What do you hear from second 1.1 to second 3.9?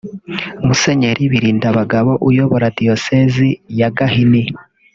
Birindabagabo uyobora Diyosezi ya